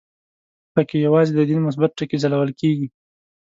[0.73, 2.87] په کې یوازې د دین مثبت ټکي ځلول کېږي.